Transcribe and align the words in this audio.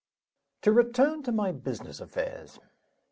To 0.63 0.71
return 0.71 1.21
to 1.21 1.31
my 1.31 1.51
business 1.51 2.01
affairs. 2.01 2.57